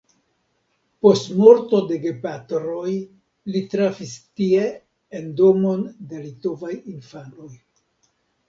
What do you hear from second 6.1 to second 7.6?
de litovaj infanoj.